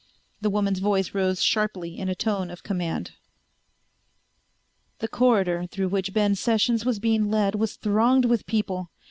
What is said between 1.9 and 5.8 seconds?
in a tone of command. The corridor